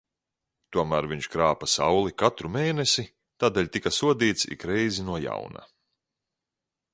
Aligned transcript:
Tomēr 0.75 1.07
viņš 1.09 1.27
krāpa 1.33 1.67
Sauli 1.73 2.15
katru 2.21 2.51
mēnesi, 2.55 3.05
tādēļ 3.45 3.69
tika 3.77 3.93
sodīts 3.99 4.49
ik 4.57 4.67
reizi 4.73 5.07
no 5.11 5.21
jauna. 5.27 5.63